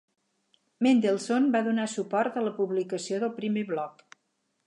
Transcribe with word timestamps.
Mendelssohn 0.85 1.45
va 1.57 1.61
donar 1.67 1.85
suport 1.97 2.41
a 2.41 2.45
la 2.47 2.55
publicació 2.63 3.23
del 3.25 3.35
primer 3.43 3.67
bloc. 3.75 4.05